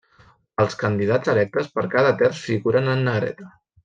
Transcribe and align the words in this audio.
Els 0.63 0.77
candidats 0.83 1.29
electes 1.35 1.69
per 1.77 1.85
cada 1.93 2.13
terç 2.23 2.39
figuren 2.47 2.91
en 2.95 3.05
negreta. 3.11 3.51